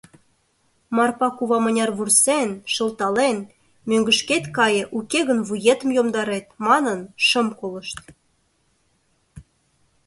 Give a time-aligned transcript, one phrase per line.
[0.95, 3.37] Марпа кува мыняр вурсен, шылтален,
[3.89, 7.99] «мӧҥгышкет кае, уке гын вуетым йомдарет», манын— шым колышт.